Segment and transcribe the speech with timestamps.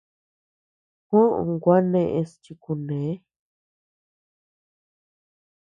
[1.07, 1.23] Juó
[1.63, 2.99] gua neʼes chi kune.